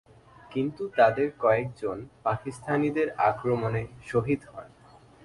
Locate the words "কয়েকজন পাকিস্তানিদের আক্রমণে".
1.39-3.83